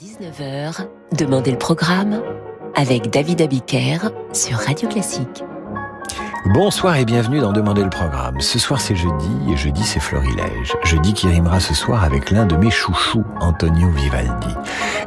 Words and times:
19h, 0.00 0.86
Demandez 1.12 1.50
le 1.50 1.58
programme 1.58 2.22
avec 2.74 3.10
David 3.10 3.42
Abiker 3.42 3.98
sur 4.32 4.56
Radio 4.56 4.88
Classique. 4.88 5.44
Bonsoir 6.54 6.96
et 6.96 7.04
bienvenue 7.04 7.40
dans 7.40 7.52
Demander 7.52 7.84
le 7.84 7.90
programme. 7.90 8.40
Ce 8.40 8.58
soir 8.58 8.80
c'est 8.80 8.96
jeudi 8.96 9.52
et 9.52 9.58
jeudi 9.58 9.82
c'est 9.82 10.00
Florilège. 10.00 10.74
Jeudi 10.84 11.12
qui 11.12 11.28
rimera 11.28 11.60
ce 11.60 11.74
soir 11.74 12.02
avec 12.02 12.30
l'un 12.30 12.46
de 12.46 12.56
mes 12.56 12.70
chouchous, 12.70 13.26
Antonio 13.40 13.90
Vivaldi. 13.90 14.54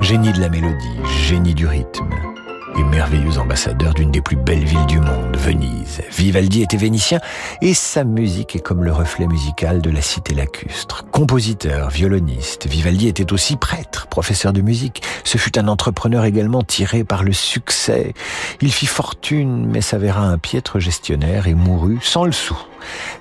Génie 0.01 0.31
de 0.31 0.39
la 0.39 0.49
mélodie, 0.49 0.99
génie 1.23 1.55
du 1.55 1.65
rythme 1.65 2.32
et 2.77 2.83
merveilleux 2.83 3.37
ambassadeur 3.37 3.93
d'une 3.93 4.11
des 4.11 4.21
plus 4.21 4.35
belles 4.35 4.63
villes 4.63 4.85
du 4.87 4.99
monde, 4.99 5.35
Venise. 5.37 6.01
Vivaldi 6.11 6.63
était 6.63 6.77
vénitien 6.77 7.19
et 7.61 7.73
sa 7.73 8.03
musique 8.03 8.55
est 8.55 8.59
comme 8.59 8.83
le 8.83 8.91
reflet 8.91 9.27
musical 9.27 9.81
de 9.81 9.89
la 9.89 10.01
cité 10.01 10.33
lacustre. 10.33 11.05
Compositeur, 11.11 11.89
violoniste, 11.89 12.67
Vivaldi 12.67 13.07
était 13.07 13.33
aussi 13.33 13.55
prêtre, 13.55 14.07
professeur 14.07 14.53
de 14.53 14.61
musique. 14.61 15.03
Ce 15.23 15.37
fut 15.37 15.57
un 15.57 15.67
entrepreneur 15.67 16.25
également 16.25 16.63
tiré 16.63 17.03
par 17.03 17.23
le 17.23 17.33
succès. 17.33 18.13
Il 18.61 18.71
fit 18.71 18.85
fortune 18.85 19.67
mais 19.67 19.81
s'avéra 19.81 20.21
un 20.21 20.37
piètre 20.37 20.79
gestionnaire 20.79 21.47
et 21.47 21.53
mourut 21.53 21.99
sans 22.01 22.25
le 22.25 22.31
sou. 22.31 22.57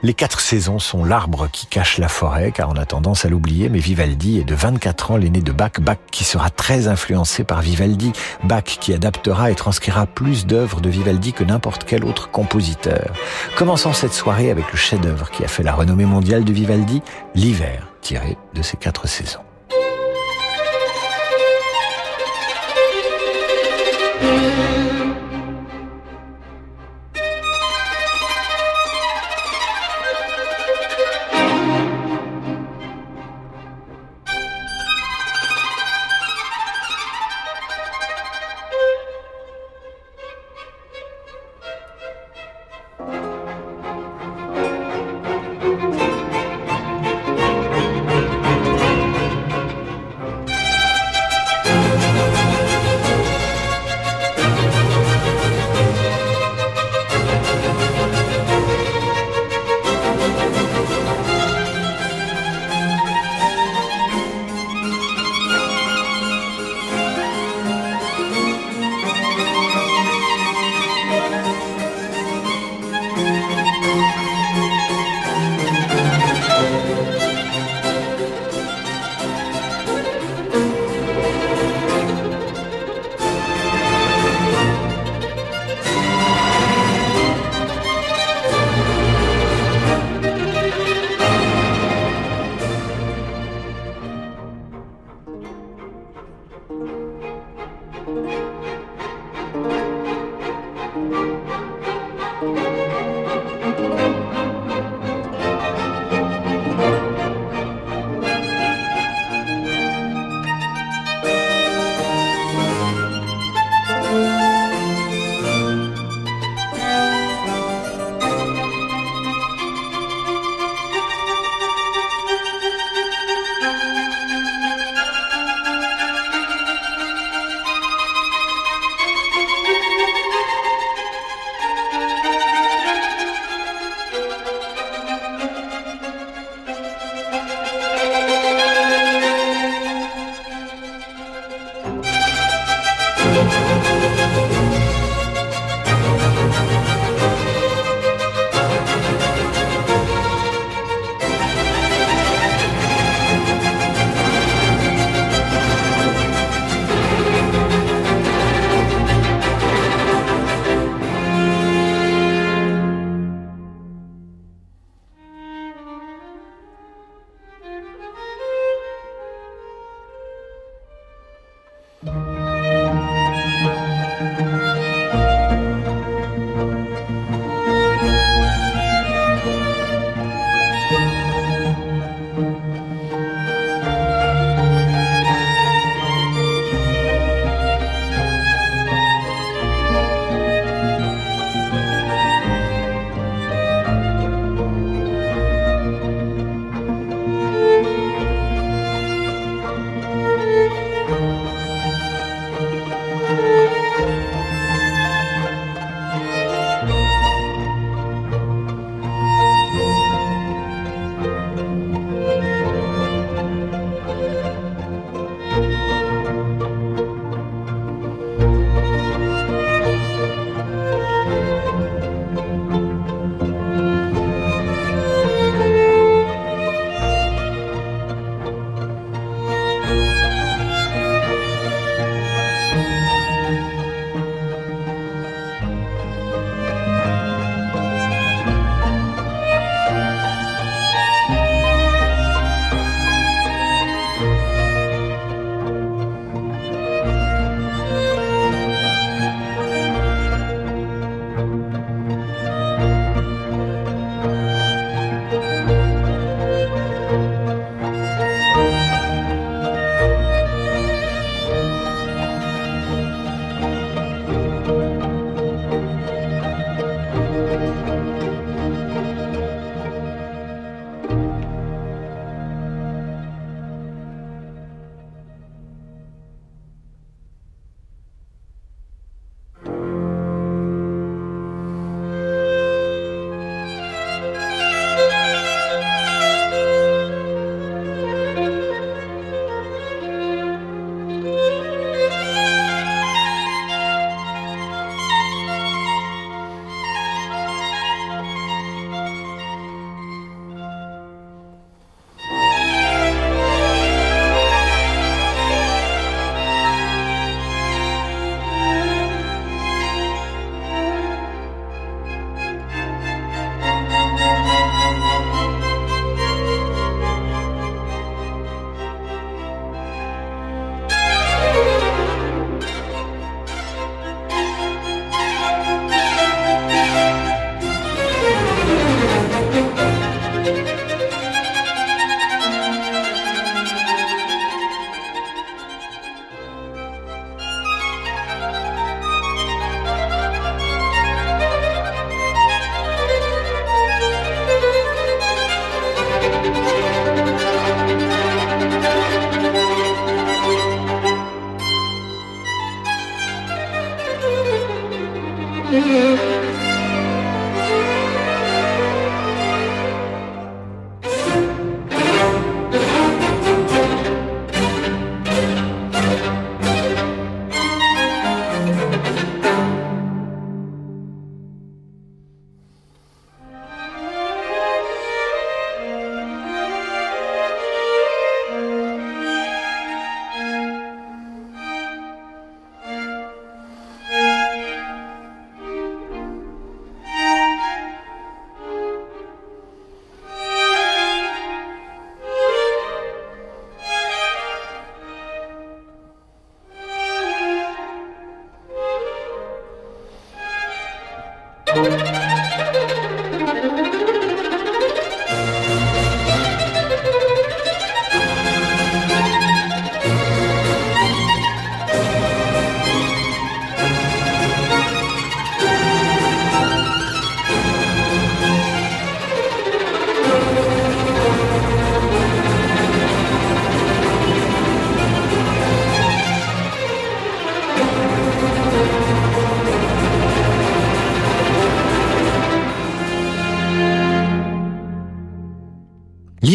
Les 0.02 0.14
quatre 0.14 0.40
saisons 0.40 0.78
sont 0.78 1.04
l'arbre 1.04 1.48
qui 1.50 1.66
cache 1.66 1.98
la 1.98 2.08
forêt, 2.08 2.52
car 2.52 2.70
on 2.70 2.76
a 2.76 2.84
tendance 2.84 3.24
à 3.24 3.28
l'oublier, 3.28 3.68
mais 3.68 3.78
Vivaldi 3.78 4.38
est 4.38 4.44
de 4.44 4.54
24 4.54 5.12
ans 5.12 5.16
l'aîné 5.16 5.40
de 5.40 5.52
Bach, 5.52 5.80
Bach 5.80 5.98
qui 6.10 6.24
sera 6.24 6.50
très 6.50 6.88
influencé 6.88 7.44
par 7.44 7.62
Vivaldi, 7.62 8.12
Bach 8.44 8.64
qui 8.64 8.92
adaptera 8.92 9.50
et 9.50 9.54
transcrira 9.54 10.06
plus 10.06 10.46
d'œuvres 10.46 10.80
de 10.80 10.90
Vivaldi 10.90 11.32
que 11.32 11.44
n'importe 11.44 11.84
quel 11.84 12.04
autre 12.04 12.30
compositeur. 12.30 13.12
Commençons 13.56 13.92
cette 13.92 14.14
soirée 14.14 14.50
avec 14.50 14.70
le 14.72 14.78
chef-d'œuvre 14.78 15.30
qui 15.30 15.44
a 15.44 15.48
fait 15.48 15.62
la 15.62 15.72
renommée 15.72 16.06
mondiale 16.06 16.44
de 16.44 16.52
Vivaldi, 16.52 17.02
l'hiver, 17.34 17.88
tiré 18.00 18.36
de 18.54 18.62
ses 18.62 18.76
quatre 18.76 19.06
saisons. 19.06 19.40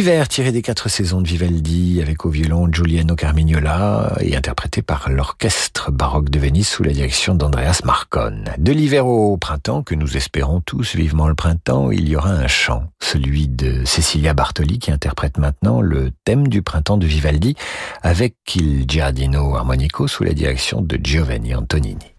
L'hiver 0.08 0.30
tiré 0.30 0.54
des 0.54 0.62
quatre 0.62 0.88
saisons 0.88 1.20
de 1.20 1.28
Vivaldi 1.28 2.00
avec 2.02 2.26
au 2.26 2.30
violon 2.30 2.72
Giuliano 2.72 3.14
Carmignola 3.14 4.16
et 4.22 4.38
interprété 4.38 4.82
par 4.82 5.10
l'orchestre 5.10 5.92
baroque 5.92 6.30
de 6.30 6.40
Venise 6.40 6.70
sous 6.70 6.82
la 6.82 6.94
direction 6.94 7.36
d'Andreas 7.36 7.82
Marcon. 7.84 8.46
De 8.58 8.72
l'hiver 8.72 9.06
au 9.06 9.36
printemps, 9.36 9.84
que 9.84 9.96
nous 9.96 10.16
espérons 10.16 10.62
tous 10.62 10.96
vivement 10.96 11.28
le 11.28 11.36
printemps, 11.36 11.92
il 11.92 12.08
y 12.08 12.16
aura 12.16 12.30
un 12.30 12.48
chant, 12.48 12.86
celui 13.02 13.50
de 13.50 13.84
Cecilia 13.84 14.34
Bartoli 14.34 14.80
qui 14.80 14.94
interprète 14.94 15.38
maintenant 15.40 15.82
le 15.82 16.12
thème 16.24 16.48
du 16.48 16.62
printemps 16.62 16.96
de 16.96 17.06
Vivaldi 17.06 17.58
avec 18.02 18.36
Il 18.56 18.90
Giardino 18.90 19.58
Armonico 19.58 20.08
sous 20.08 20.24
la 20.24 20.32
direction 20.32 20.82
de 20.82 20.98
Giovanni 21.04 21.54
Antonini. 21.54 22.14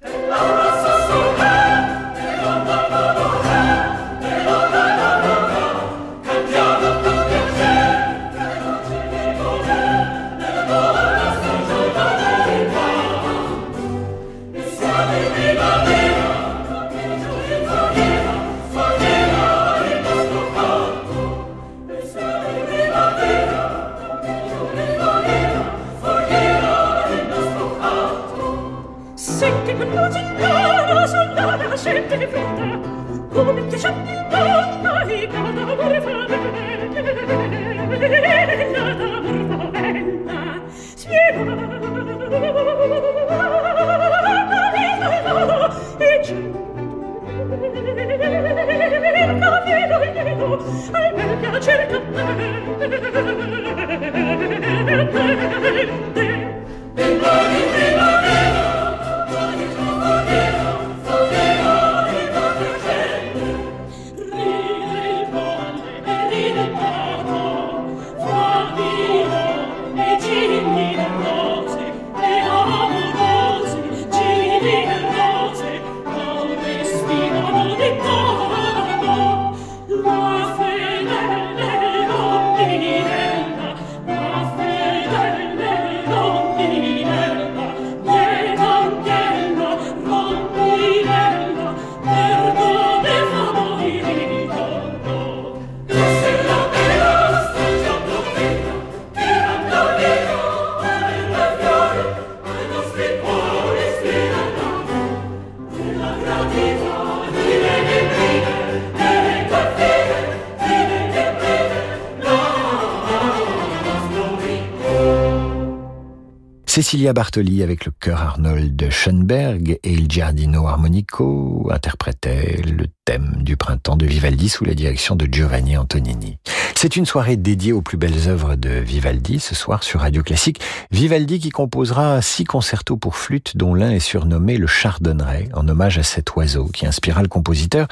Cecilia 116.78 117.12
Bartoli 117.12 117.64
avec 117.64 117.86
le 117.86 117.90
chœur 117.90 118.22
Arnold 118.22 118.88
Schoenberg 118.88 119.80
et 119.82 119.92
il 119.92 120.08
Giardino 120.08 120.68
Armonico 120.68 121.68
interprétaient 121.72 122.62
le 122.62 122.86
thème 123.04 123.38
du 123.40 123.56
printemps 123.56 123.96
de 123.96 124.06
Vivaldi 124.06 124.48
sous 124.48 124.64
la 124.64 124.74
direction 124.74 125.16
de 125.16 125.26
Giovanni 125.26 125.76
Antonini. 125.76 126.38
C'est 126.76 126.94
une 126.94 127.04
soirée 127.04 127.36
dédiée 127.36 127.72
aux 127.72 127.82
plus 127.82 127.96
belles 127.96 128.28
œuvres 128.28 128.54
de 128.54 128.70
Vivaldi 128.70 129.40
ce 129.40 129.56
soir 129.56 129.82
sur 129.82 129.98
Radio 129.98 130.22
Classique. 130.22 130.60
Vivaldi 130.92 131.40
qui 131.40 131.50
composera 131.50 132.22
six 132.22 132.44
concertos 132.44 132.96
pour 132.96 133.16
flûte 133.16 133.56
dont 133.56 133.74
l'un 133.74 133.90
est 133.90 133.98
surnommé 133.98 134.56
le 134.56 134.68
Chardonneret 134.68 135.48
en 135.54 135.66
hommage 135.66 135.98
à 135.98 136.04
cet 136.04 136.36
oiseau 136.36 136.66
qui 136.66 136.86
inspira 136.86 137.22
le 137.22 137.28
compositeur. 137.28 137.88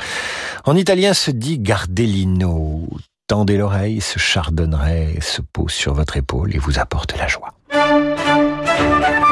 En 0.65 0.77
italien 0.77 1.13
se 1.13 1.33
dit 1.33 1.59
Gardellino. 1.59 2.87
Tendez 3.27 3.57
l'oreille, 3.57 4.01
ce 4.01 4.21
chardonneret 4.21 5.19
se 5.21 5.43
pose 5.43 5.73
sur 5.73 5.93
votre 5.93 6.17
épaule 6.17 6.55
et 6.55 6.59
vous 6.59 6.79
apporte 6.79 7.19
la 7.19 7.27
joie. 7.27 7.53
Thank 8.79 9.21
you. 9.21 9.26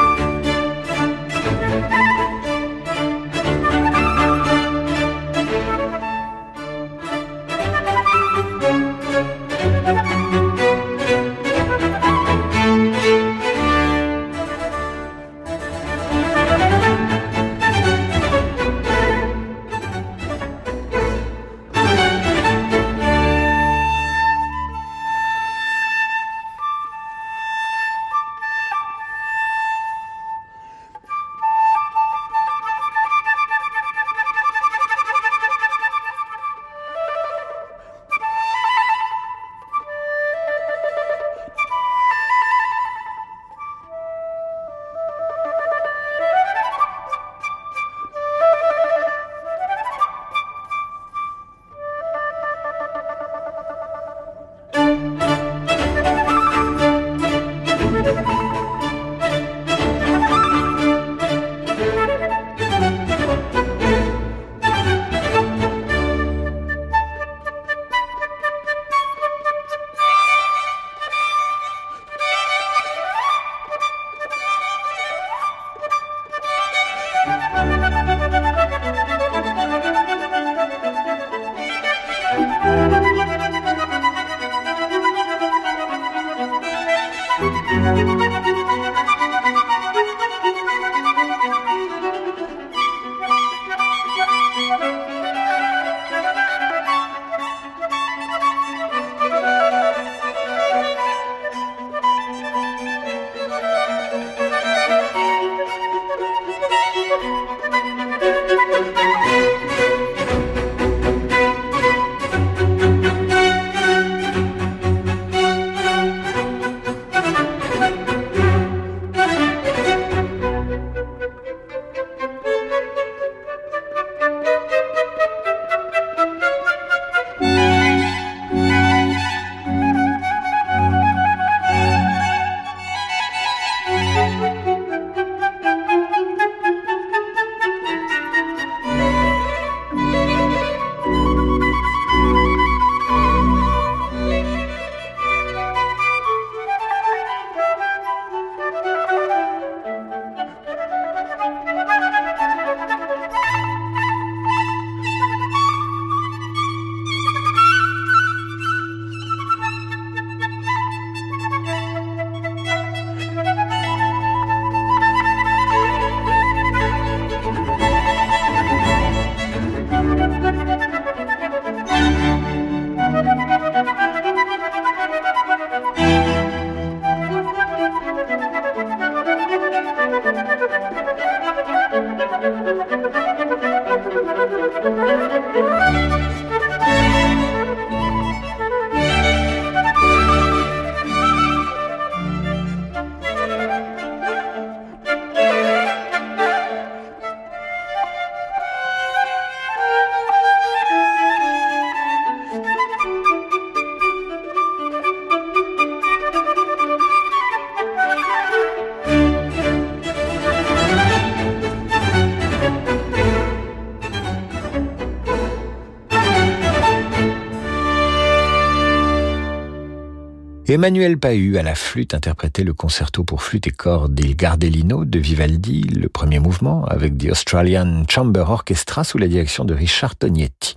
Emmanuel 220.74 221.18
Pahu 221.18 221.56
à 221.56 221.62
la 221.62 221.76
flûte 221.76 222.14
interprétait 222.14 222.64
le 222.64 222.74
concerto 222.74 223.22
pour 223.22 223.44
flûte 223.44 223.68
et 223.68 223.70
cordes 223.70 224.18
Il 224.18 224.34
Gardellino 224.34 225.04
de 225.04 225.20
Vivaldi, 225.20 225.82
le 225.82 226.08
premier 226.08 226.40
mouvement, 226.40 226.84
avec 226.86 227.16
The 227.16 227.30
Australian 227.30 228.02
Chamber 228.08 228.44
Orchestra 228.48 229.04
sous 229.04 229.16
la 229.16 229.28
direction 229.28 229.64
de 229.64 229.72
Richard 229.72 230.16
Tognetti. 230.16 230.74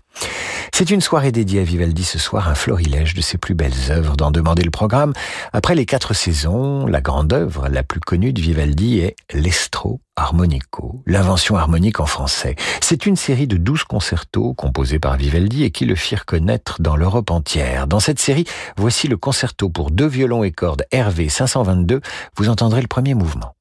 C'est 0.77 0.91
une 0.91 1.01
soirée 1.01 1.31
dédiée 1.31 1.61
à 1.61 1.63
Vivaldi 1.63 2.03
ce 2.03 2.19
soir, 2.19 2.49
un 2.49 2.53
florilège 2.53 3.15
de 3.15 3.21
ses 3.21 3.39
plus 3.39 3.55
belles 3.55 3.89
œuvres 3.89 4.15
d'en 4.15 4.29
demander 4.29 4.61
le 4.61 4.69
programme. 4.69 5.13
Après 5.51 5.73
les 5.73 5.87
quatre 5.87 6.13
saisons, 6.13 6.85
la 6.85 7.01
grande 7.01 7.33
œuvre 7.33 7.67
la 7.67 7.81
plus 7.81 7.99
connue 7.99 8.31
de 8.31 8.39
Vivaldi 8.39 8.99
est 8.99 9.15
l'Estro 9.33 10.01
Harmonico, 10.15 11.01
l'invention 11.07 11.55
harmonique 11.55 11.99
en 11.99 12.05
français. 12.05 12.55
C'est 12.79 13.07
une 13.07 13.15
série 13.15 13.47
de 13.47 13.57
douze 13.57 13.85
concertos 13.85 14.53
composés 14.53 14.99
par 14.99 15.17
Vivaldi 15.17 15.63
et 15.63 15.71
qui 15.71 15.85
le 15.85 15.95
firent 15.95 16.27
connaître 16.27 16.79
dans 16.79 16.95
l'Europe 16.95 17.31
entière. 17.31 17.87
Dans 17.87 17.99
cette 17.99 18.19
série, 18.19 18.45
voici 18.77 19.07
le 19.07 19.17
concerto 19.17 19.69
pour 19.69 19.89
deux 19.89 20.05
violons 20.05 20.43
et 20.43 20.51
cordes 20.51 20.85
RV 20.93 21.27
522. 21.27 22.01
Vous 22.35 22.49
entendrez 22.49 22.81
le 22.81 22.87
premier 22.87 23.15
mouvement. 23.15 23.56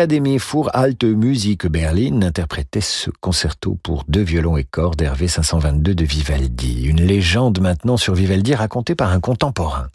l'Académie 0.00 0.38
für 0.38 0.74
Alte 0.74 1.04
Musik 1.04 1.66
Berlin 1.66 2.22
interprétait 2.22 2.80
ce 2.80 3.10
concerto 3.20 3.76
pour 3.82 4.04
deux 4.08 4.22
violons 4.22 4.56
et 4.56 4.64
cordes 4.64 5.02
Hervé 5.02 5.28
522 5.28 5.94
de 5.94 6.04
Vivaldi. 6.06 6.84
Une 6.86 7.02
légende 7.02 7.60
maintenant 7.60 7.98
sur 7.98 8.14
Vivaldi 8.14 8.54
racontée 8.54 8.94
par 8.94 9.12
un 9.12 9.20
contemporain. 9.20 9.88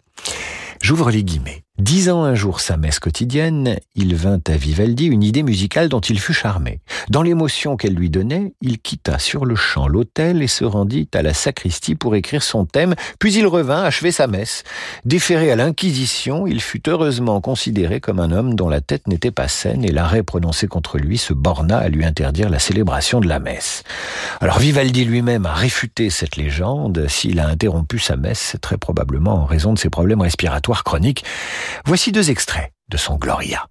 J'ouvre 0.80 1.10
les 1.10 1.24
guillemets. 1.24 1.65
Disant 1.78 2.24
un 2.24 2.34
jour 2.34 2.60
sa 2.60 2.78
messe 2.78 2.98
quotidienne, 2.98 3.76
il 3.94 4.14
vint 4.14 4.40
à 4.48 4.56
Vivaldi 4.56 5.04
une 5.04 5.22
idée 5.22 5.42
musicale 5.42 5.90
dont 5.90 6.00
il 6.00 6.18
fut 6.18 6.32
charmé. 6.32 6.80
Dans 7.10 7.20
l'émotion 7.20 7.76
qu'elle 7.76 7.92
lui 7.92 8.08
donnait, 8.08 8.54
il 8.62 8.78
quitta 8.78 9.18
sur 9.18 9.44
le 9.44 9.56
champ 9.56 9.86
l'autel 9.86 10.42
et 10.42 10.46
se 10.46 10.64
rendit 10.64 11.06
à 11.12 11.20
la 11.20 11.34
sacristie 11.34 11.94
pour 11.94 12.16
écrire 12.16 12.42
son 12.42 12.64
thème, 12.64 12.94
puis 13.18 13.34
il 13.34 13.46
revint 13.46 13.82
achever 13.82 14.10
sa 14.10 14.26
messe. 14.26 14.64
Déféré 15.04 15.52
à 15.52 15.56
l'Inquisition, 15.56 16.46
il 16.46 16.62
fut 16.62 16.88
heureusement 16.88 17.42
considéré 17.42 18.00
comme 18.00 18.20
un 18.20 18.32
homme 18.32 18.54
dont 18.54 18.70
la 18.70 18.80
tête 18.80 19.06
n'était 19.06 19.30
pas 19.30 19.46
saine 19.46 19.84
et 19.84 19.92
l'arrêt 19.92 20.22
prononcé 20.22 20.68
contre 20.68 20.96
lui 20.96 21.18
se 21.18 21.34
borna 21.34 21.76
à 21.76 21.90
lui 21.90 22.06
interdire 22.06 22.48
la 22.48 22.58
célébration 22.58 23.20
de 23.20 23.28
la 23.28 23.38
messe. 23.38 23.82
Alors 24.40 24.60
Vivaldi 24.60 25.04
lui-même 25.04 25.44
a 25.44 25.52
réfuté 25.52 26.08
cette 26.08 26.36
légende. 26.36 27.06
S'il 27.08 27.38
a 27.38 27.46
interrompu 27.46 27.98
sa 27.98 28.16
messe, 28.16 28.40
c'est 28.52 28.62
très 28.62 28.78
probablement 28.78 29.42
en 29.42 29.44
raison 29.44 29.74
de 29.74 29.78
ses 29.78 29.90
problèmes 29.90 30.22
respiratoires 30.22 30.82
chroniques. 30.82 31.22
Voici 31.84 32.12
deux 32.12 32.30
extraits 32.30 32.72
de 32.88 32.96
son 32.96 33.16
Gloria. 33.16 33.68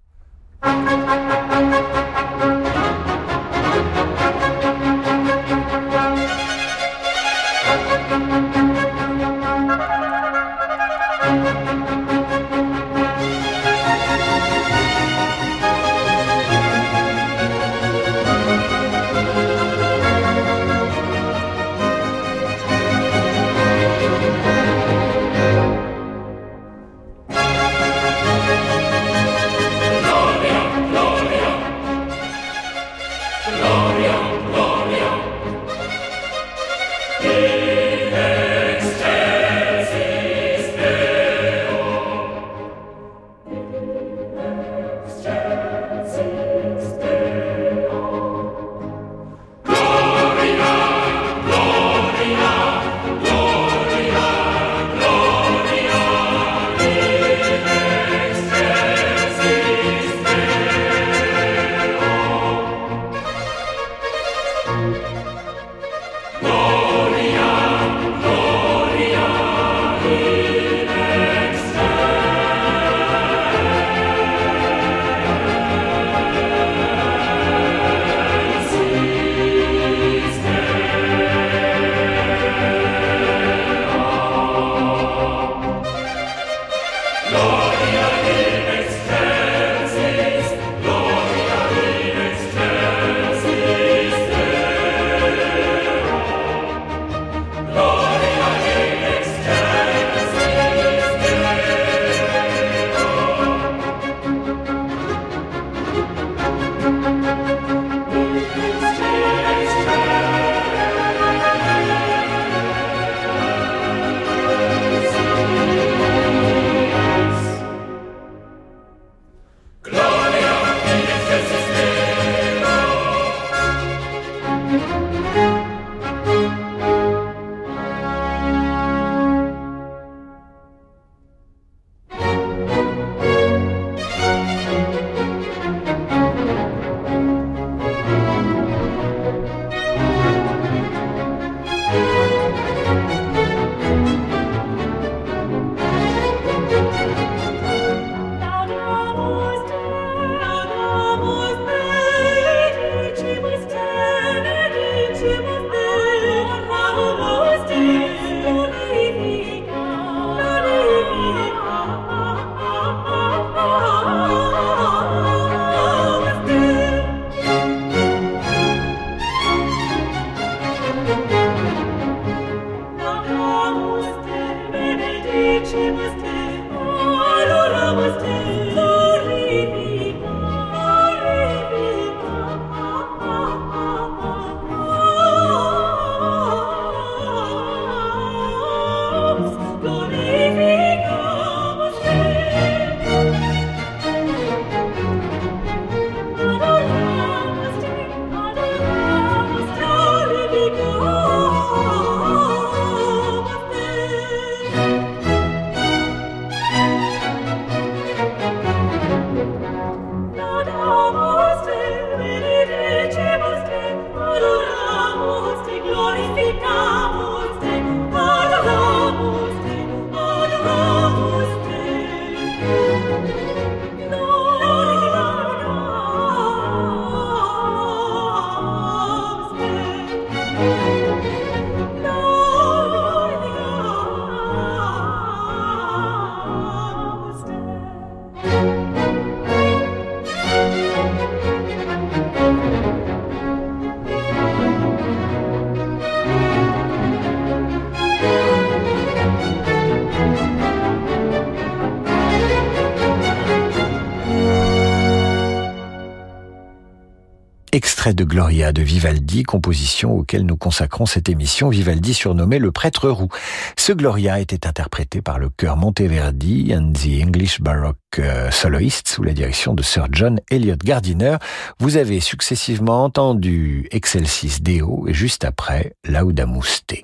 De 258.12 258.24
Gloria 258.24 258.72
de 258.72 258.82
Vivaldi, 258.82 259.42
composition 259.42 260.12
auquel 260.12 260.46
nous 260.46 260.56
consacrons 260.56 261.06
cette 261.06 261.28
émission, 261.28 261.68
Vivaldi 261.68 262.14
surnommé 262.14 262.58
le 262.58 262.70
prêtre 262.70 263.08
roux. 263.08 263.28
Ce 263.76 263.92
Gloria 263.92 264.38
était 264.40 264.66
interprété 264.66 265.22
par 265.22 265.38
le 265.38 265.48
chœur 265.48 265.76
Monteverdi 265.76 266.72
and 266.74 266.92
the 266.92 267.24
English 267.24 267.60
Baroque 267.60 267.96
euh, 268.18 268.50
Soloists 268.50 269.08
sous 269.08 269.22
la 269.22 269.32
direction 269.32 269.74
de 269.74 269.82
Sir 269.82 270.06
John 270.12 270.40
Elliott 270.50 270.80
Gardiner. 270.80 271.36
Vous 271.80 271.96
avez 271.96 272.20
successivement 272.20 273.04
entendu 273.04 273.88
Excelsis 273.90 274.60
Deo 274.60 275.06
et 275.08 275.14
juste 275.14 275.44
après 275.44 275.94
Laudamus 276.04 276.82
Te. 276.86 276.96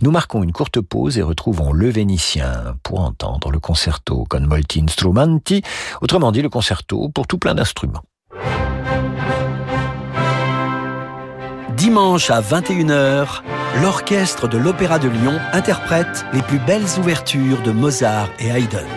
Nous 0.00 0.10
marquons 0.10 0.42
une 0.42 0.52
courte 0.52 0.80
pause 0.80 1.18
et 1.18 1.22
retrouvons 1.22 1.72
le 1.72 1.88
Vénitien 1.88 2.76
pour 2.82 3.00
entendre 3.00 3.50
le 3.50 3.58
concerto 3.58 4.24
con 4.28 4.40
molti 4.40 4.80
instrumenti, 4.80 5.62
autrement 6.00 6.32
dit 6.32 6.42
le 6.42 6.48
concerto 6.48 7.08
pour 7.08 7.26
tout 7.26 7.38
plein 7.38 7.54
d'instruments. 7.54 8.02
Dimanche 11.86 12.30
à 12.30 12.40
21h, 12.40 13.42
l'orchestre 13.80 14.48
de 14.48 14.58
l'Opéra 14.58 14.98
de 14.98 15.08
Lyon 15.08 15.38
interprète 15.52 16.26
les 16.32 16.42
plus 16.42 16.58
belles 16.58 16.98
ouvertures 16.98 17.62
de 17.62 17.70
Mozart 17.70 18.28
et 18.40 18.48
Haydn. 18.48 18.88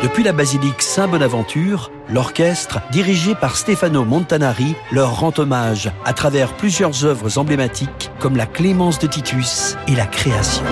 Depuis 0.00 0.22
la 0.22 0.32
basilique 0.32 0.80
Saint-Bonaventure, 0.80 1.90
l'orchestre, 2.08 2.78
dirigé 2.92 3.34
par 3.34 3.56
Stefano 3.56 4.04
Montanari, 4.04 4.76
leur 4.92 5.18
rend 5.18 5.32
hommage 5.38 5.90
à 6.04 6.12
travers 6.12 6.52
plusieurs 6.56 7.04
œuvres 7.04 7.36
emblématiques 7.36 8.12
comme 8.20 8.36
la 8.36 8.46
Clémence 8.46 9.00
de 9.00 9.08
Titus 9.08 9.76
et 9.88 9.96
la 9.96 10.06
Création. 10.06 10.62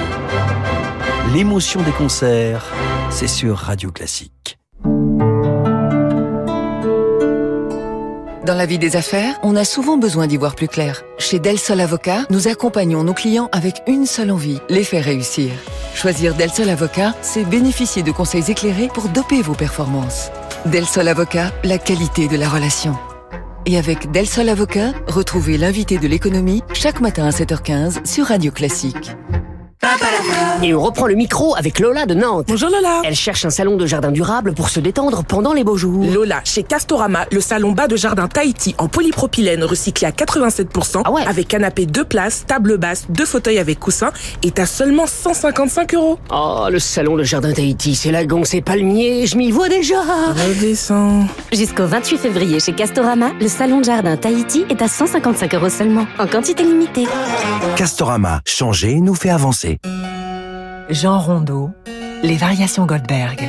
L'émotion 1.34 1.82
des 1.82 1.90
concerts, 1.90 2.64
c'est 3.10 3.26
sur 3.26 3.56
Radio 3.56 3.90
Classique. 3.90 4.59
Dans 8.50 8.56
la 8.56 8.66
vie 8.66 8.80
des 8.80 8.96
affaires, 8.96 9.38
on 9.44 9.54
a 9.54 9.62
souvent 9.62 9.96
besoin 9.96 10.26
d'y 10.26 10.36
voir 10.36 10.56
plus 10.56 10.66
clair. 10.66 11.04
Chez 11.18 11.38
Del 11.38 11.56
Sol 11.56 11.78
Avocat, 11.78 12.26
nous 12.30 12.48
accompagnons 12.48 13.04
nos 13.04 13.14
clients 13.14 13.48
avec 13.52 13.80
une 13.86 14.06
seule 14.06 14.32
envie, 14.32 14.58
les 14.68 14.82
faire 14.82 15.04
réussir. 15.04 15.52
Choisir 15.94 16.34
Del 16.34 16.50
Sol 16.50 16.68
Avocat, 16.68 17.14
c'est 17.22 17.44
bénéficier 17.44 18.02
de 18.02 18.10
conseils 18.10 18.50
éclairés 18.50 18.88
pour 18.92 19.08
doper 19.08 19.40
vos 19.40 19.54
performances. 19.54 20.32
Del 20.66 20.84
Sol 20.84 21.06
Avocat, 21.06 21.52
la 21.62 21.78
qualité 21.78 22.26
de 22.26 22.36
la 22.36 22.48
relation. 22.48 22.98
Et 23.66 23.78
avec 23.78 24.10
Del 24.10 24.26
Sol 24.26 24.48
Avocat, 24.48 24.94
retrouvez 25.06 25.56
l'invité 25.56 25.98
de 25.98 26.08
l'économie 26.08 26.64
chaque 26.72 27.00
matin 27.00 27.26
à 27.26 27.30
7h15 27.30 28.04
sur 28.04 28.26
Radio 28.26 28.50
Classique. 28.50 29.12
Et 30.62 30.74
on 30.74 30.80
reprend 30.82 31.06
le 31.06 31.14
micro 31.14 31.56
avec 31.56 31.78
Lola 31.78 32.04
de 32.04 32.12
Nantes. 32.12 32.44
Bonjour 32.48 32.68
Lola. 32.68 33.00
Elle 33.02 33.14
cherche 33.14 33.46
un 33.46 33.50
salon 33.50 33.76
de 33.76 33.86
jardin 33.86 34.10
durable 34.10 34.52
pour 34.52 34.68
se 34.68 34.78
détendre 34.78 35.24
pendant 35.24 35.54
les 35.54 35.64
beaux 35.64 35.78
jours. 35.78 36.04
Lola, 36.04 36.42
chez 36.44 36.62
Castorama, 36.62 37.24
le 37.32 37.40
salon 37.40 37.72
bas 37.72 37.88
de 37.88 37.96
jardin 37.96 38.28
Tahiti 38.28 38.74
en 38.76 38.88
polypropylène 38.88 39.64
recyclé 39.64 40.06
à 40.06 40.10
87%, 40.10 41.02
ah 41.04 41.10
ouais. 41.10 41.22
avec 41.26 41.48
canapé 41.48 41.86
deux 41.86 42.04
places, 42.04 42.44
table 42.46 42.76
basse, 42.76 43.06
deux 43.08 43.24
fauteuils 43.24 43.58
avec 43.58 43.80
coussin, 43.80 44.12
est 44.42 44.58
à 44.58 44.66
seulement 44.66 45.06
155 45.06 45.94
euros. 45.94 46.18
Oh, 46.30 46.66
le 46.70 46.78
salon 46.78 47.16
de 47.16 47.22
jardin 47.22 47.52
Tahiti, 47.52 47.94
c'est 47.94 48.10
lagon, 48.10 48.44
c'est 48.44 48.60
palmier, 48.60 49.26
je 49.26 49.38
m'y 49.38 49.50
vois 49.50 49.70
déjà. 49.70 50.02
Redescends. 50.02 51.24
Jusqu'au 51.52 51.86
28 51.86 52.18
février 52.18 52.60
chez 52.60 52.74
Castorama, 52.74 53.30
le 53.40 53.48
salon 53.48 53.78
de 53.78 53.84
jardin 53.84 54.18
Tahiti 54.18 54.66
est 54.68 54.82
à 54.82 54.88
155 54.88 55.54
euros 55.54 55.70
seulement, 55.70 56.06
en 56.18 56.26
quantité 56.26 56.64
limitée. 56.64 57.06
Castorama, 57.76 58.42
changer 58.44 59.00
nous 59.00 59.14
fait 59.14 59.30
avancer. 59.30 59.69
Jean 60.88 61.18
Rondeau, 61.18 61.70
Les 62.22 62.36
Variations 62.36 62.86
Goldberg. 62.86 63.48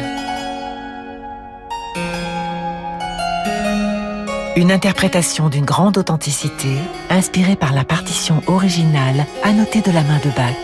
Une 4.55 4.71
interprétation 4.71 5.49
d'une 5.49 5.65
grande 5.65 5.97
authenticité, 5.97 6.75
inspirée 7.09 7.55
par 7.55 7.73
la 7.73 7.85
partition 7.85 8.43
originale 8.47 9.25
annotée 9.43 9.81
de 9.81 9.91
la 9.91 10.03
main 10.03 10.19
de 10.19 10.29
Bach. 10.35 10.55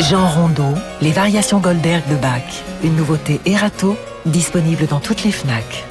Jean 0.00 0.28
Rondeau, 0.28 0.74
Les 1.02 1.10
Variations 1.10 1.58
Goldberg 1.58 2.02
de 2.08 2.14
Bach. 2.14 2.62
Une 2.84 2.94
nouveauté 2.94 3.40
Erato, 3.44 3.96
disponible 4.24 4.86
dans 4.86 5.00
toutes 5.00 5.24
les 5.24 5.32
FNAC. 5.32 5.84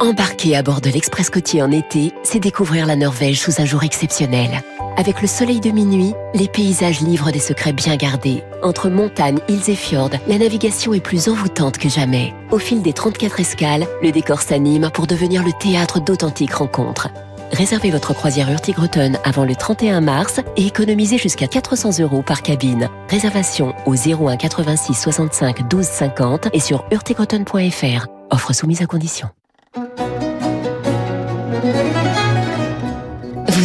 Embarquer 0.00 0.54
à 0.54 0.62
bord 0.62 0.80
de 0.80 0.90
l'Express 0.90 1.28
côtier 1.28 1.60
en 1.60 1.72
été, 1.72 2.12
c'est 2.22 2.38
découvrir 2.38 2.86
la 2.86 2.94
Norvège 2.94 3.40
sous 3.40 3.60
un 3.60 3.64
jour 3.64 3.82
exceptionnel. 3.82 4.62
Avec 4.96 5.20
le 5.20 5.26
soleil 5.26 5.58
de 5.58 5.70
minuit, 5.70 6.14
les 6.34 6.46
paysages 6.46 7.00
livrent 7.00 7.32
des 7.32 7.40
secrets 7.40 7.72
bien 7.72 7.96
gardés. 7.96 8.44
Entre 8.62 8.90
montagnes, 8.90 9.40
îles 9.48 9.68
et 9.68 9.74
fjords, 9.74 10.10
la 10.28 10.38
navigation 10.38 10.94
est 10.94 11.00
plus 11.00 11.28
envoûtante 11.28 11.78
que 11.78 11.88
jamais. 11.88 12.32
Au 12.52 12.58
fil 12.58 12.80
des 12.80 12.92
34 12.92 13.40
escales, 13.40 13.86
le 14.00 14.12
décor 14.12 14.40
s'anime 14.40 14.88
pour 14.94 15.08
devenir 15.08 15.42
le 15.42 15.52
théâtre 15.52 16.00
d'authentiques 16.00 16.54
rencontres. 16.54 17.08
Réservez 17.50 17.90
votre 17.90 18.14
croisière 18.14 18.50
Hurtigruten 18.50 19.18
avant 19.24 19.44
le 19.44 19.56
31 19.56 20.00
mars 20.00 20.40
et 20.56 20.66
économisez 20.66 21.18
jusqu'à 21.18 21.48
400 21.48 21.98
euros 21.98 22.22
par 22.22 22.42
cabine. 22.42 22.88
Réservation 23.08 23.74
au 23.84 23.94
01 23.96 24.36
86 24.36 24.94
65 24.94 25.68
12 25.68 25.84
50 25.84 26.48
et 26.52 26.60
sur 26.60 26.84
hurtigruten.fr. 26.92 28.06
Offre 28.30 28.52
soumise 28.52 28.82
à 28.82 28.86
condition. 28.86 29.28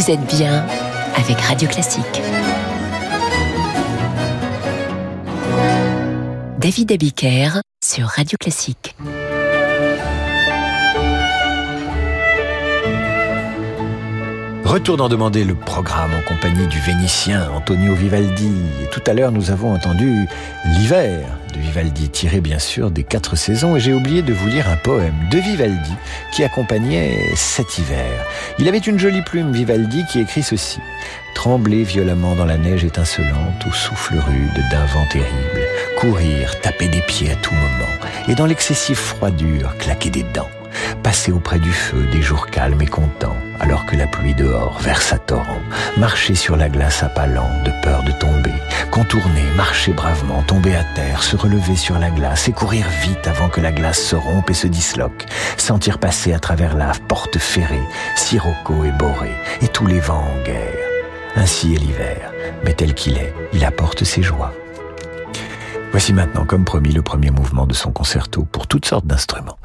Vous 0.04 0.10
êtes 0.10 0.36
bien 0.36 0.66
avec 1.16 1.40
Radio 1.40 1.66
Classique. 1.66 2.20
David 6.58 6.92
Abiker 6.92 7.62
sur 7.82 8.08
Radio 8.08 8.36
Classique. 8.38 8.94
Retour 14.64 14.96
d'en 14.96 15.10
demander 15.10 15.44
le 15.44 15.54
programme 15.54 16.12
en 16.14 16.22
compagnie 16.22 16.66
du 16.66 16.80
Vénitien 16.80 17.50
Antonio 17.54 17.94
Vivaldi. 17.94 18.50
Tout 18.90 19.02
à 19.06 19.12
l'heure, 19.12 19.30
nous 19.30 19.50
avons 19.50 19.74
entendu 19.74 20.26
l'hiver 20.64 21.20
de 21.52 21.60
Vivaldi, 21.60 22.08
tiré 22.08 22.40
bien 22.40 22.58
sûr 22.58 22.90
des 22.90 23.04
quatre 23.04 23.36
saisons. 23.36 23.76
Et 23.76 23.80
j'ai 23.80 23.92
oublié 23.92 24.22
de 24.22 24.32
vous 24.32 24.48
lire 24.48 24.70
un 24.70 24.76
poème 24.76 25.14
de 25.30 25.38
Vivaldi 25.38 25.92
qui 26.32 26.44
accompagnait 26.44 27.14
cet 27.36 27.76
hiver. 27.76 28.24
Il 28.58 28.66
avait 28.66 28.78
une 28.78 28.98
jolie 28.98 29.22
plume, 29.22 29.52
Vivaldi, 29.52 30.02
qui 30.10 30.20
écrit 30.20 30.42
ceci. 30.42 30.80
Trembler 31.34 31.82
violemment 31.82 32.34
dans 32.34 32.46
la 32.46 32.56
neige 32.56 32.84
étincelante 32.84 33.66
au 33.68 33.72
souffle 33.72 34.14
rude 34.14 34.64
d'un 34.70 34.86
vent 34.86 35.06
terrible. 35.10 35.60
Courir, 35.98 36.58
taper 36.62 36.88
des 36.88 37.02
pieds 37.02 37.30
à 37.30 37.36
tout 37.36 37.54
moment. 37.54 37.92
Et 38.28 38.34
dans 38.34 38.46
l'excessive 38.46 38.96
froidure, 38.96 39.76
claquer 39.76 40.08
des 40.08 40.24
dents 40.34 40.48
passer 41.02 41.32
auprès 41.32 41.58
du 41.58 41.72
feu 41.72 42.06
des 42.12 42.22
jours 42.22 42.46
calmes 42.46 42.80
et 42.80 42.86
contents, 42.86 43.36
alors 43.60 43.86
que 43.86 43.96
la 43.96 44.06
pluie 44.06 44.34
dehors 44.34 44.78
verse 44.80 45.12
à 45.12 45.18
torrent, 45.18 45.60
marcher 45.96 46.34
sur 46.34 46.56
la 46.56 46.68
glace 46.68 47.02
à 47.02 47.08
pas 47.08 47.26
lents 47.26 47.62
de 47.64 47.70
peur 47.82 48.02
de 48.02 48.12
tomber, 48.12 48.54
contourner, 48.90 49.44
marcher 49.56 49.92
bravement, 49.92 50.42
tomber 50.42 50.74
à 50.74 50.84
terre, 50.94 51.22
se 51.22 51.36
relever 51.36 51.76
sur 51.76 51.98
la 51.98 52.10
glace 52.10 52.48
et 52.48 52.52
courir 52.52 52.86
vite 53.02 53.26
avant 53.26 53.48
que 53.48 53.60
la 53.60 53.72
glace 53.72 54.00
se 54.00 54.16
rompe 54.16 54.50
et 54.50 54.54
se 54.54 54.66
disloque, 54.66 55.26
sentir 55.56 55.98
passer 55.98 56.32
à 56.32 56.38
travers 56.38 56.76
la 56.76 56.92
porte 57.08 57.38
ferrée, 57.38 57.82
sirocco 58.16 58.84
et 58.84 58.92
boré, 58.92 59.32
et 59.62 59.68
tous 59.68 59.86
les 59.86 60.00
vents 60.00 60.24
en 60.24 60.44
guerre. 60.44 60.88
Ainsi 61.36 61.74
est 61.74 61.78
l'hiver, 61.78 62.32
mais 62.64 62.74
tel 62.74 62.94
qu'il 62.94 63.16
est, 63.16 63.34
il 63.52 63.64
apporte 63.64 64.04
ses 64.04 64.22
joies. 64.22 64.52
Voici 65.90 66.12
maintenant, 66.12 66.44
comme 66.44 66.64
promis, 66.64 66.92
le 66.92 67.02
premier 67.02 67.30
mouvement 67.30 67.66
de 67.66 67.74
son 67.74 67.92
concerto 67.92 68.44
pour 68.44 68.66
toutes 68.66 68.86
sortes 68.86 69.06
d'instruments. 69.06 69.58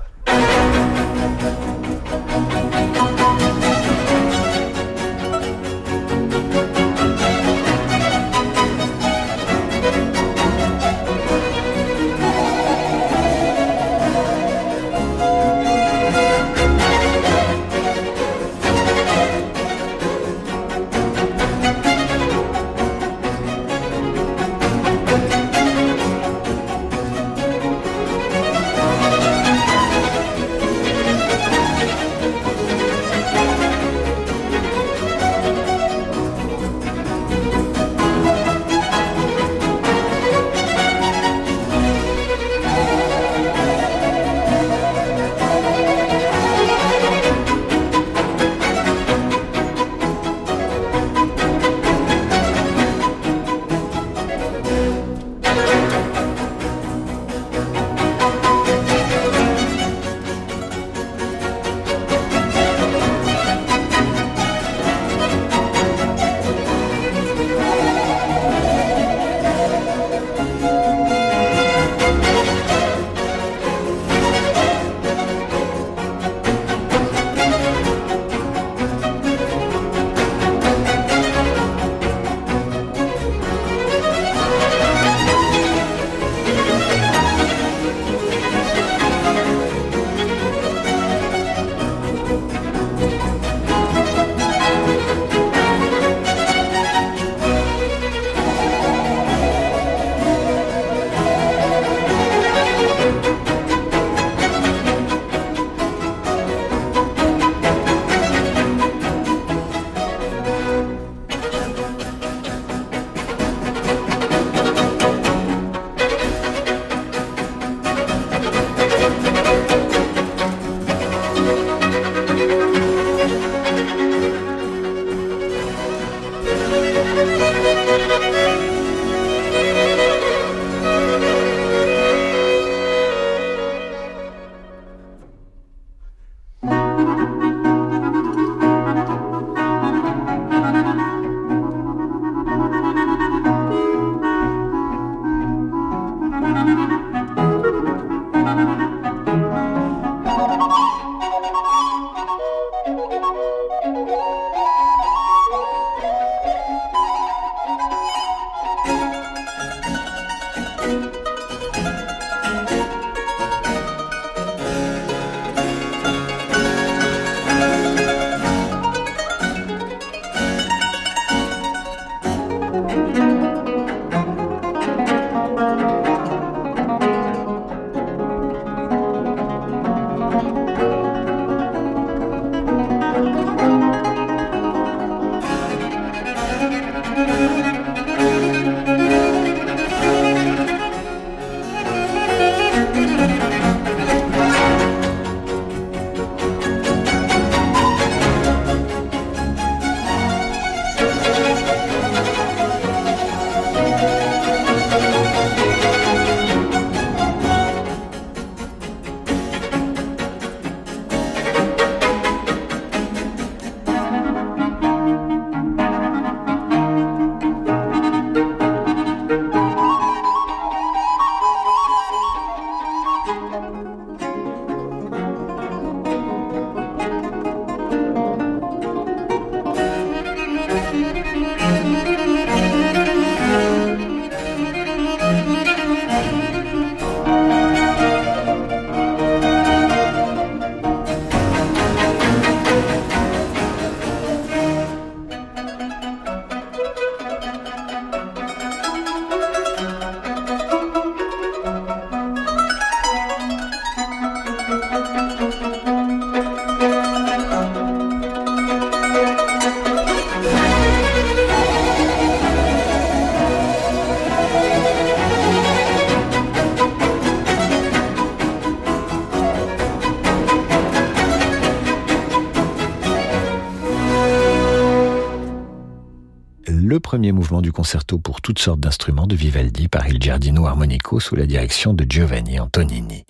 Pour 278.21 278.41
toutes 278.41 278.59
sortes 278.59 278.79
d'instruments 278.79 279.27
de 279.27 279.35
Vivaldi 279.35 279.87
par 279.87 280.07
Il 280.07 280.21
Giardino 280.21 280.67
Armonico 280.67 281.19
sous 281.19 281.35
la 281.35 281.45
direction 281.45 281.93
de 281.93 282.05
Giovanni 282.07 282.59
Antonini. 282.59 283.25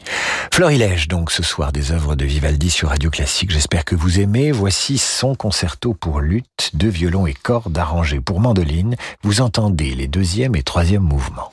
Florilège 0.53 1.07
donc 1.07 1.31
ce 1.31 1.43
soir 1.43 1.71
des 1.71 1.91
œuvres 1.91 2.15
de 2.15 2.25
Vivaldi 2.25 2.69
sur 2.69 2.89
Radio 2.89 3.09
Classique. 3.09 3.51
J'espère 3.51 3.85
que 3.85 3.95
vous 3.95 4.19
aimez. 4.19 4.51
Voici 4.51 4.97
son 4.97 5.35
concerto 5.35 5.93
pour 5.93 6.19
lutte, 6.19 6.71
deux 6.73 6.89
violons 6.89 7.25
et 7.25 7.33
cordes 7.33 7.77
arrangés 7.77 8.19
pour 8.19 8.39
mandoline. 8.39 8.95
Vous 9.23 9.41
entendez 9.41 9.95
les 9.95 10.07
deuxième 10.07 10.55
et 10.55 10.63
troisième 10.63 11.03
mouvements. 11.03 11.51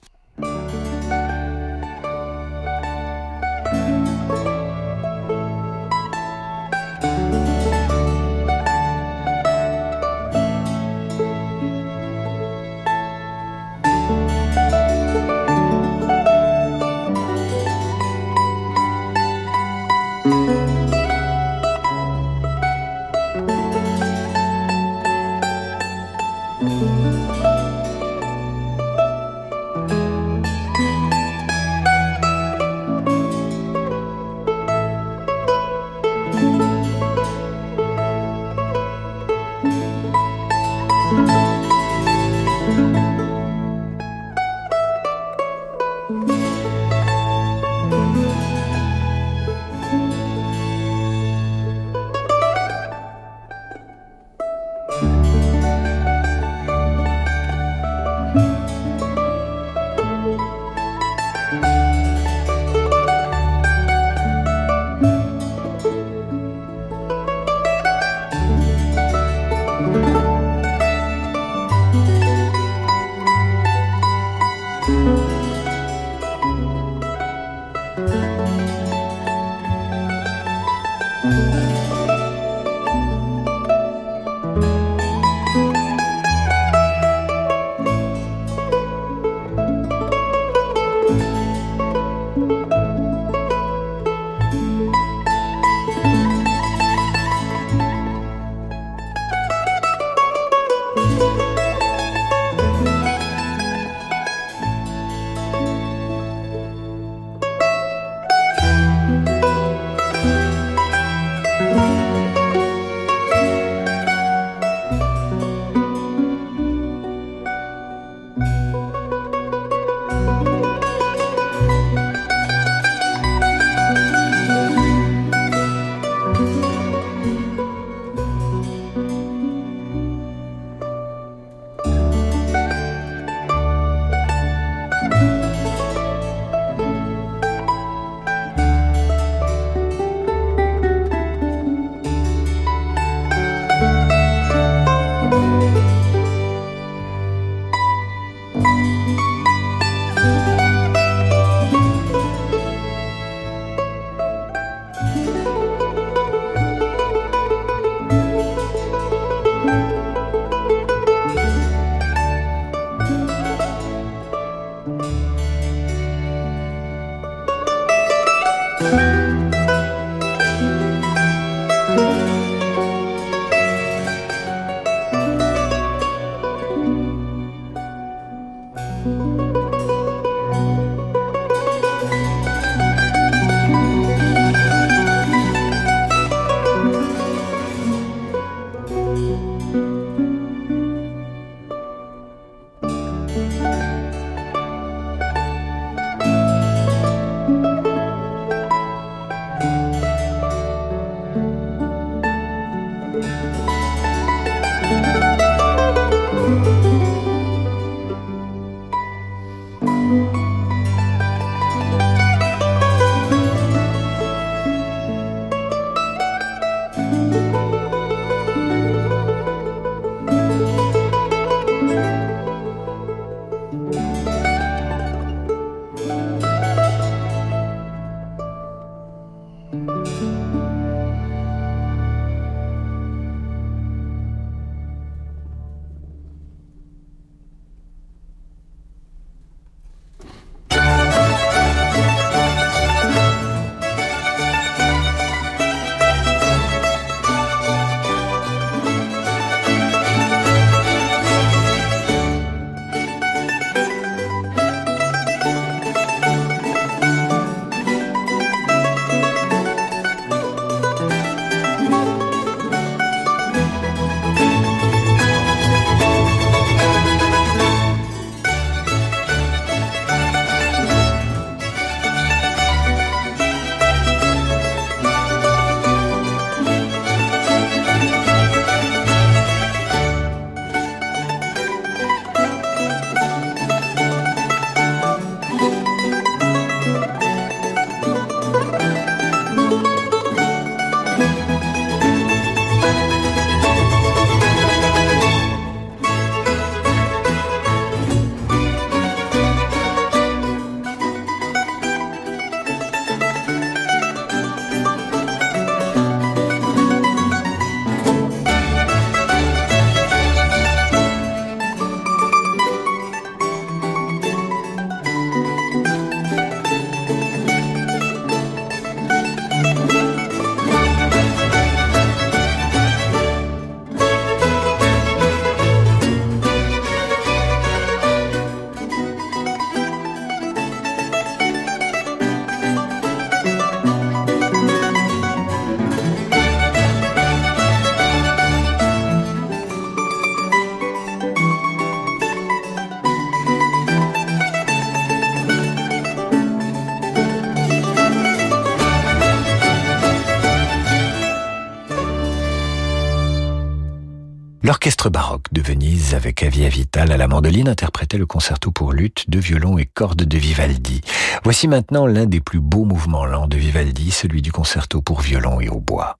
L'orchestre 354.86 355.10
baroque 355.10 355.52
de 355.52 355.60
Venise 355.60 356.14
avec 356.14 356.44
Avia 356.44 356.68
Vital 356.68 357.10
à 357.10 357.16
la 357.16 357.26
mandoline 357.26 357.68
interprétait 357.68 358.18
le 358.18 358.26
concerto 358.26 358.70
pour 358.70 358.92
lutte, 358.92 359.28
de 359.28 359.40
violon 359.40 359.78
et 359.78 359.84
cordes 359.84 360.22
de 360.22 360.38
Vivaldi. 360.38 361.00
Voici 361.42 361.66
maintenant 361.66 362.06
l'un 362.06 362.24
des 362.24 362.38
plus 362.38 362.60
beaux 362.60 362.84
mouvements 362.84 363.26
lents 363.26 363.48
de 363.48 363.56
Vivaldi, 363.56 364.12
celui 364.12 364.42
du 364.42 364.52
concerto 364.52 365.02
pour 365.02 365.22
violon 365.22 365.60
et 365.60 365.68
au 365.68 365.80
bois. 365.80 366.18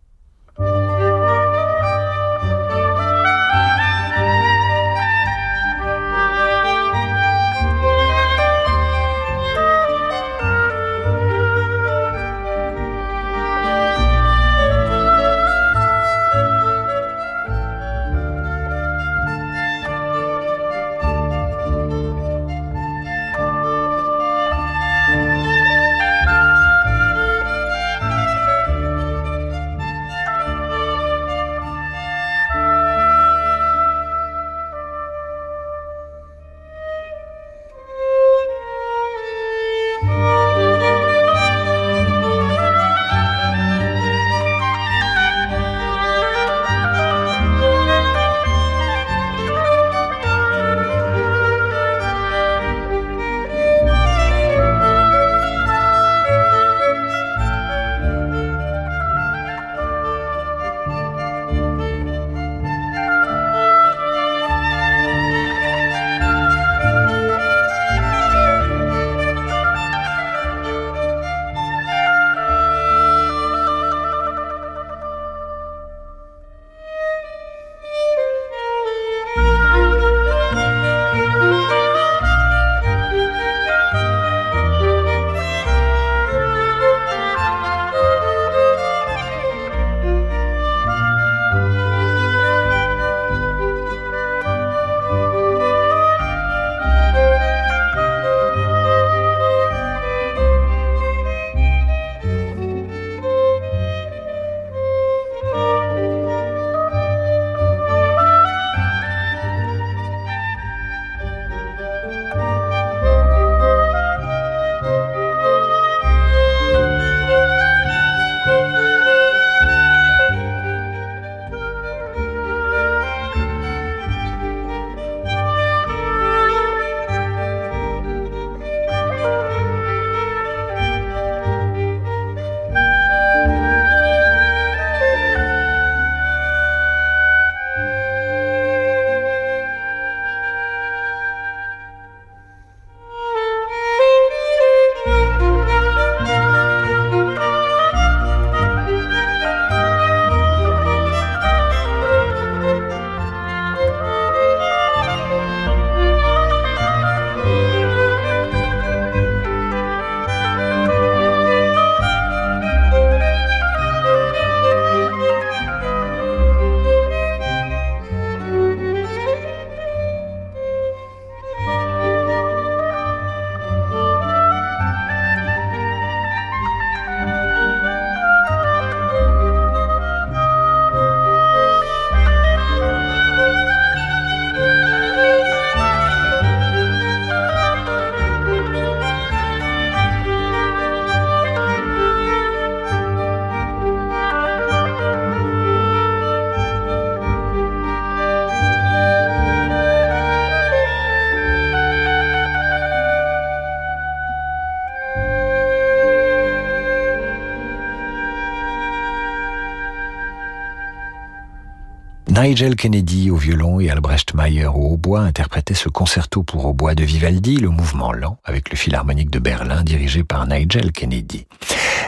Nigel 212.47 212.77
Kennedy 212.77 213.33
au 213.33 213.35
violon 213.35 213.81
et 213.81 213.91
Albrecht 213.91 214.33
Meyer 214.35 214.67
au 214.67 214.93
hautbois 214.93 215.23
interprétaient 215.23 215.75
ce 215.75 215.89
concerto 215.89 216.45
pour 216.45 216.65
hautbois 216.65 216.95
de 216.95 217.03
Vivaldi, 217.03 217.57
le 217.57 217.71
mouvement 217.71 218.13
lent, 218.13 218.39
avec 218.45 218.71
le 218.71 218.77
philharmonique 218.77 219.31
de 219.31 219.41
Berlin 219.41 219.83
dirigé 219.83 220.23
par 220.23 220.47
Nigel 220.47 220.93
Kennedy. 220.93 221.49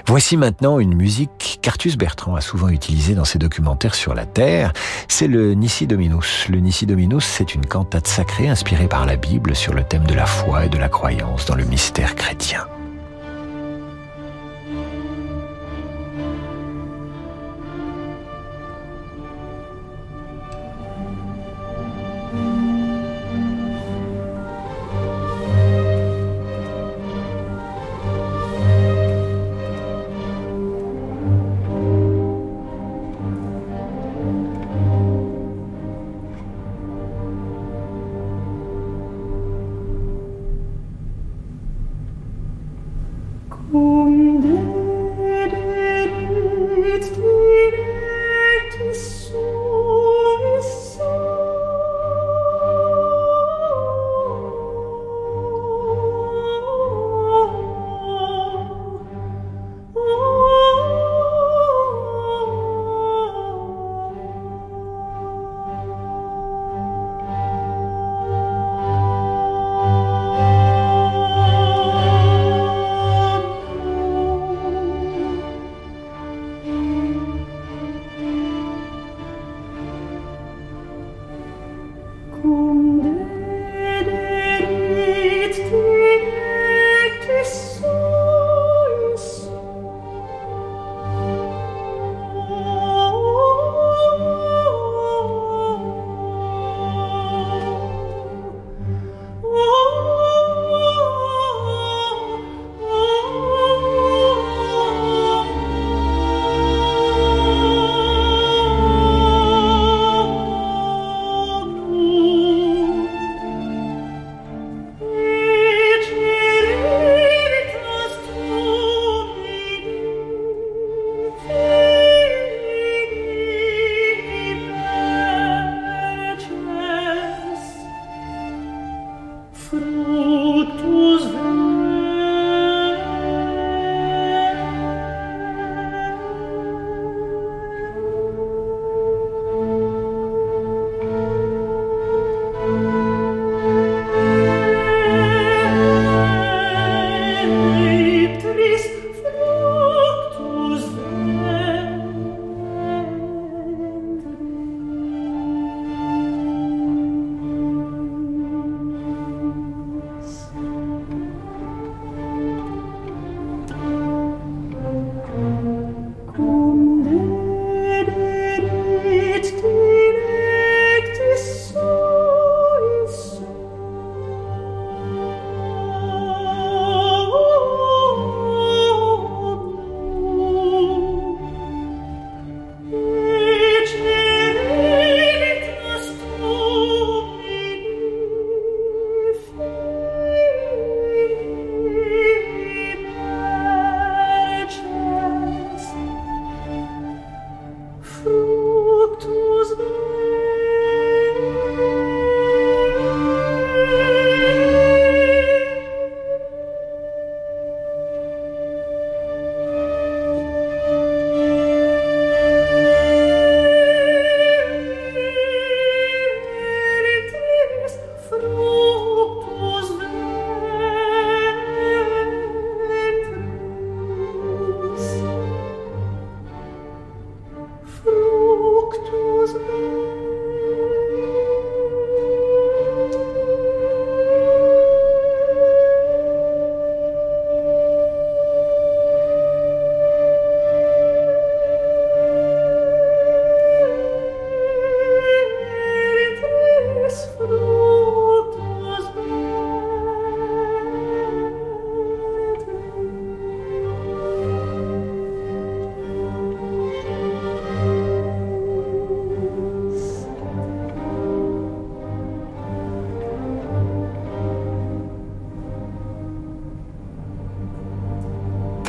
Voici 0.07 0.36
maintenant 0.36 0.78
une 0.78 0.95
musique 0.95 1.59
qu'Artus 1.61 1.97
Bertrand 1.97 2.36
a 2.36 2.41
souvent 2.41 2.68
utilisée 2.68 3.16
dans 3.16 3.24
ses 3.24 3.41
documentaires 3.41 3.97
sur 3.97 4.14
la 4.14 4.26
Terre. 4.26 4.72
C'est 5.09 5.26
le 5.26 5.55
Nissi 5.55 5.89
Dominus. 5.89 6.47
Le 6.49 6.61
Nissi 6.61 6.86
Dominus, 6.86 7.24
c'est 7.24 7.57
une 7.57 7.66
cantate 7.66 8.07
sacrée 8.07 8.49
inspirée 8.49 8.86
par 8.86 9.07
la 9.07 9.16
Bible 9.16 9.57
sur 9.57 9.74
le 9.74 9.82
thème 9.82 10.05
de 10.05 10.14
la 10.14 10.26
foi 10.26 10.66
et 10.66 10.68
de 10.68 10.78
la 10.78 10.89
croyance 10.89 11.47
dans 11.47 11.57
le 11.57 11.64
mystère 11.64 12.14
chrétien. 12.14 12.64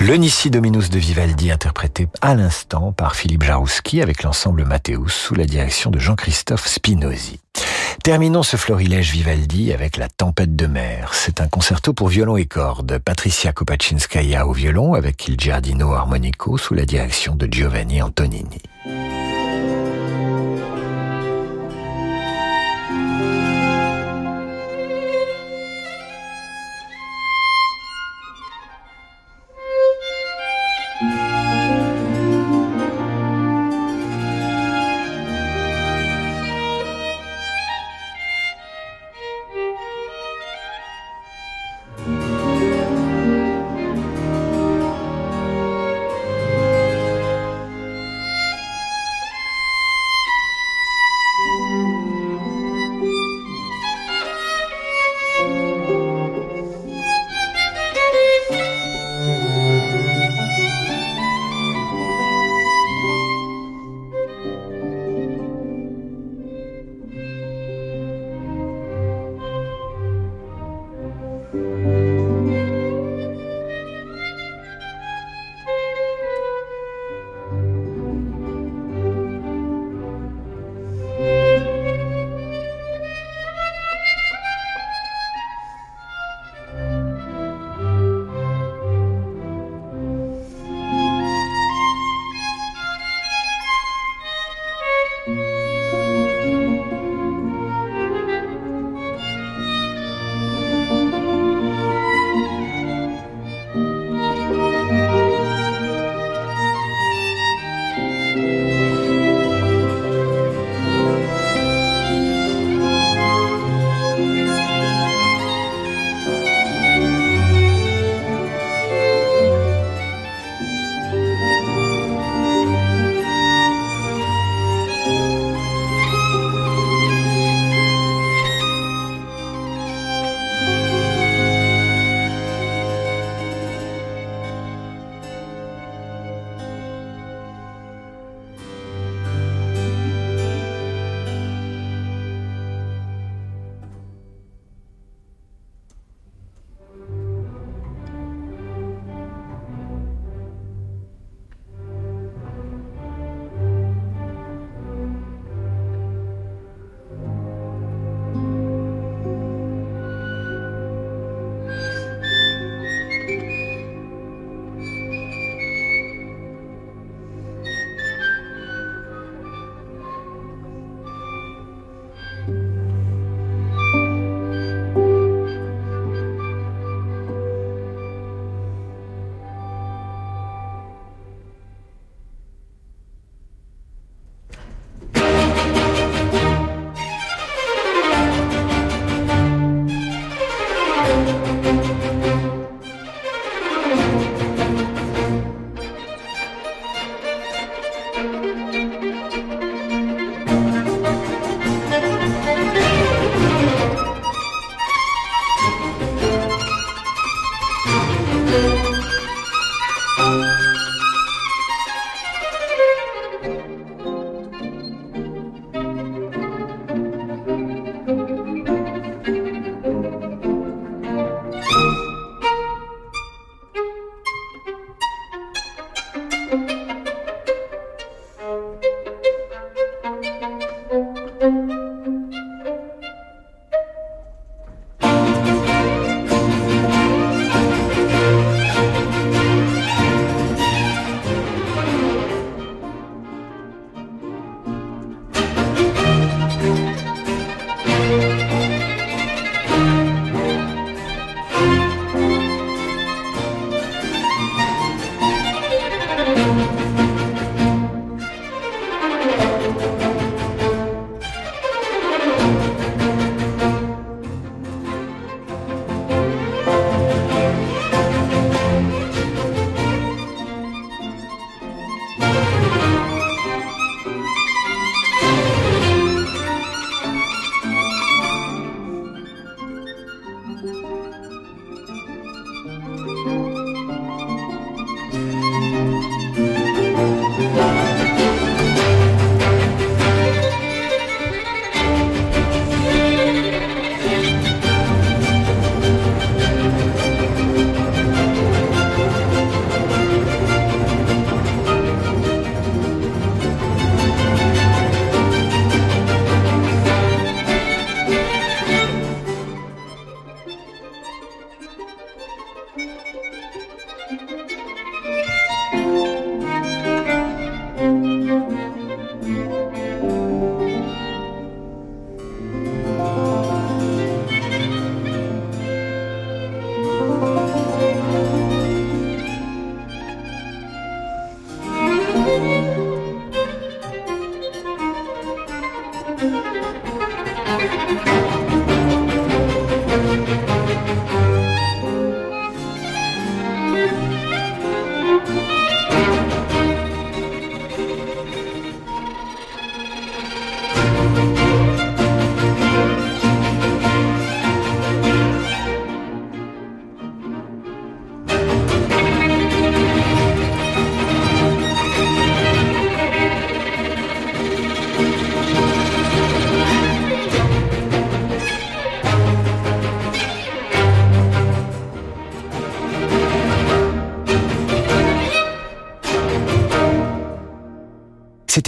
Le 0.10 0.50
Dominus 0.50 0.90
de 0.90 0.98
Vivaldi 0.98 1.52
interprété 1.52 2.08
à 2.22 2.34
l'instant 2.34 2.92
par 2.92 3.16
Philippe 3.16 3.44
Jarouski 3.44 4.02
avec 4.02 4.24
l'ensemble 4.24 4.66
Mathéus 4.66 5.14
sous 5.14 5.36
la 5.36 5.46
direction 5.46 5.92
de 5.92 6.00
Jean-Christophe 6.00 6.66
Spinozzi. 6.66 7.40
Terminons 8.04 8.42
ce 8.42 8.58
florilège 8.58 9.12
Vivaldi 9.12 9.72
avec 9.72 9.98
La 9.98 10.10
Tempête 10.10 10.56
de 10.56 10.66
mer. 10.66 11.12
C'est 11.14 11.42
un 11.42 11.48
concerto 11.48 11.94
pour 11.94 12.08
violon 12.08 12.38
et 12.38 12.48
cordes. 12.48 12.98
Patricia 12.98 13.52
Kopaczynskaya 13.52 14.48
au 14.48 14.54
violon 14.54 14.96
avec 14.96 15.28
Il 15.28 15.40
Giardino 15.40 15.94
Armonico 15.94 16.58
sous 16.58 16.74
la 16.74 16.86
direction 16.86 17.36
de 17.36 17.46
Giovanni 17.46 18.02
Antonini. 18.02 18.64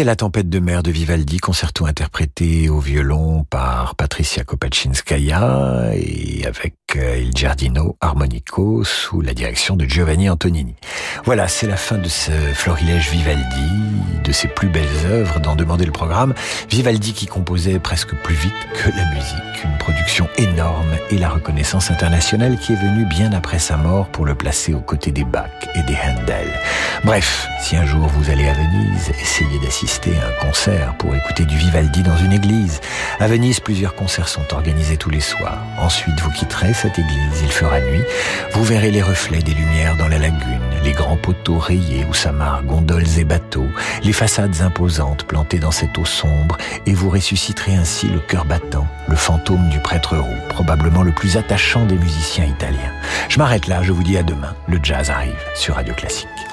La 0.04 0.16
tempête 0.16 0.50
de 0.50 0.58
mer 0.58 0.82
de 0.82 0.90
Vivaldi, 0.90 1.38
concerto 1.38 1.86
interprété 1.86 2.70
au 2.70 2.80
violon 2.80 3.44
par 3.44 3.94
Patricia 3.94 4.44
Kopachinskaya 4.44 5.92
et 5.94 6.44
avec 6.48 6.74
euh, 6.96 7.18
Il 7.18 7.36
Giardino 7.36 7.96
Armonico 8.02 8.84
sous 8.84 9.22
la 9.22 9.34
direction 9.34 9.76
de 9.76 9.86
Giovanni 9.86 10.30
Antonini. 10.30 10.76
Voilà, 11.26 11.48
c'est 11.48 11.68
la 11.68 11.78
fin 11.78 11.98
de 11.98 12.08
ce 12.08 12.32
florilège 12.32 13.10
Vivaldi, 13.10 13.70
de 14.24 14.32
ses 14.32 14.48
plus 14.48 14.68
belles 14.68 14.88
œuvres 15.06 15.40
dans 15.40 15.56
Demander 15.56 15.86
le 15.86 15.92
programme. 15.92 16.34
Vivaldi 16.70 17.14
qui 17.14 17.28
composait 17.28 17.80
presque 17.80 18.16
plus 18.24 18.36
vite 18.36 18.54
que 18.74 18.90
la 18.90 19.06
musique, 19.14 19.64
une 19.64 19.78
production 19.78 20.28
énorme 20.38 20.92
et 21.10 21.18
la 21.18 21.30
reconnaissance 21.30 21.92
internationale 21.92 22.58
qui 22.58 22.74
est 22.74 22.82
venue 22.82 23.06
bien 23.06 23.32
après 23.34 23.60
sa 23.60 23.78
mort 23.78 24.08
pour 24.08 24.26
le 24.26 24.36
placer 24.36 24.74
aux 24.74 24.82
côtés 24.82 25.12
des 25.12 25.24
Bach 25.24 25.50
et 25.76 25.84
des 25.84 25.96
Handel. 25.96 26.48
Bref, 27.04 27.48
si 27.62 27.76
un 27.76 27.86
jour 27.86 28.08
vous 28.08 28.30
allez 28.30 28.48
à 28.48 28.54
Venise, 28.54 29.12
essayez 29.22 29.60
d'assister 29.60 30.12
à 30.18 30.28
un 30.28 30.48
concert 30.48 30.96
pour 30.98 31.16
écouter 31.16 31.46
du 31.46 31.58
Vivaldi 31.58 32.04
dans 32.04 32.18
une 32.18 32.34
église. 32.34 32.80
À 33.20 33.28
Venise, 33.28 33.60
plusieurs 33.60 33.96
concerts 33.96 34.28
sont 34.28 34.54
organisés 34.54 34.98
tous 34.98 35.10
les 35.10 35.20
soirs. 35.20 35.60
Ensuite, 35.80 36.20
vous 36.22 36.32
quitterez 36.32 36.74
cette 36.82 36.98
église, 36.98 37.42
il 37.44 37.52
fera 37.52 37.80
nuit. 37.80 38.02
Vous 38.54 38.64
verrez 38.64 38.90
les 38.90 39.04
reflets 39.04 39.44
des 39.44 39.54
lumières 39.54 39.98
dans 39.98 40.08
la 40.08 40.18
lagune, 40.18 40.60
les 40.84 40.94
grands 40.94 41.18
poteaux 41.18 41.60
rayés 41.60 42.06
où 42.10 42.14
s'amarrent 42.16 42.64
gondoles 42.64 43.20
et 43.20 43.24
bateaux, 43.24 43.70
les 44.04 44.14
façades 44.14 44.62
imposantes 44.62 45.26
plantées 45.26 45.60
dans 45.60 45.70
cette 45.70 45.96
eau 46.00 46.06
sombre, 46.06 46.58
et 46.88 46.94
vous 46.96 47.12
ressusciterez 47.12 47.76
ainsi 47.76 48.08
le 48.08 48.20
cœur 48.20 48.46
battant, 48.46 48.88
le 49.08 49.16
fantôme 49.16 49.70
du 49.70 49.80
prêtre 49.80 50.18
roux, 50.18 50.48
probablement 50.50 51.04
le 51.04 51.12
plus 51.12 51.38
attachant 51.38 51.86
des 51.86 51.98
musiciens 51.98 52.46
italiens. 52.46 52.94
Je 53.30 53.38
m'arrête 53.38 53.68
là, 53.68 53.84
je 53.84 53.92
vous 53.92 54.04
dis 54.04 54.18
à 54.18 54.24
demain. 54.24 54.56
Le 54.68 54.80
jazz 54.82 55.12
arrive 55.12 55.38
sur 55.54 55.76
Radio 55.76 55.94
Classique. 55.94 56.51